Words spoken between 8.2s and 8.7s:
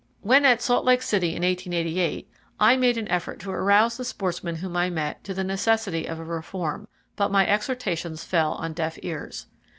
fell